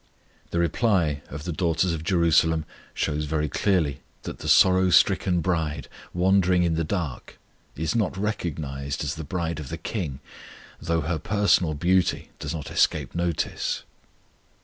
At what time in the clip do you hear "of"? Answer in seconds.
1.29-1.43, 1.93-2.03, 9.59-9.69